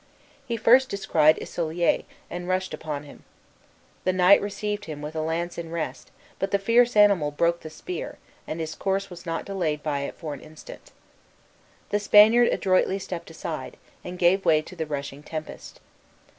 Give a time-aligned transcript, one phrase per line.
[0.47, 3.23] He first descried Isolier, and rushed upon him.
[4.03, 8.17] The knight received him with lance in rest, but the fierce animal broke the spear,
[8.47, 10.89] and his course was not delayed by it for an instant.
[11.91, 15.79] The Spaniard adroitly stepped aside, and gave way to the rushing tempest.